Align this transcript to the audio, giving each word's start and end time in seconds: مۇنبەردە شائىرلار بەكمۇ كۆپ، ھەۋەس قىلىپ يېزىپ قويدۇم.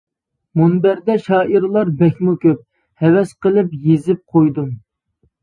مۇنبەردە 0.59 1.17
شائىرلار 1.27 1.91
بەكمۇ 1.99 2.33
كۆپ، 2.47 2.65
ھەۋەس 3.05 3.35
قىلىپ 3.47 3.79
يېزىپ 3.85 4.27
قويدۇم. 4.35 4.75